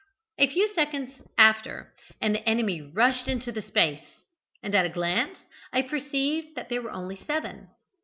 [0.39, 4.01] A few seconds after, and the enemy rushed into the space,
[4.63, 5.37] and at a glance
[5.71, 7.67] I perceived that there were only seven.